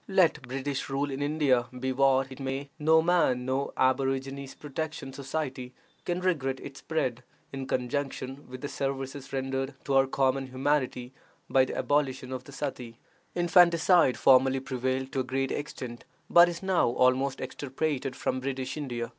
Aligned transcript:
Let 0.07 0.41
British 0.41 0.89
rule 0.89 1.11
in 1.11 1.21
India 1.21 1.67
be 1.79 1.91
what 1.91 2.31
it 2.31 2.39
may, 2.39 2.71
no 2.79 3.03
man, 3.03 3.45
no 3.45 3.71
"Aborigines 3.77 4.55
Protection 4.55 5.13
Society," 5.13 5.75
can 6.05 6.21
regret 6.21 6.59
its 6.59 6.79
spread, 6.79 7.21
in 7.53 7.67
conjunction 7.67 8.47
with 8.49 8.61
the 8.61 8.67
services 8.67 9.31
rendered 9.31 9.75
to 9.83 9.93
our 9.93 10.07
common 10.07 10.47
humanity 10.47 11.13
by 11.51 11.65
the 11.65 11.77
abolition 11.77 12.31
of 12.31 12.45
the 12.45 12.51
suttee. 12.51 12.95
Infanticide 13.35 14.17
formerly 14.17 14.59
prevailed 14.59 15.11
to 15.11 15.19
a 15.19 15.23
great 15.23 15.51
extent, 15.51 16.03
but 16.31 16.49
is 16.49 16.63
now 16.63 16.87
almost 16.89 17.39
extirpated 17.39 18.15
from 18.15 18.39
British 18.39 18.75
India. 18.75 19.07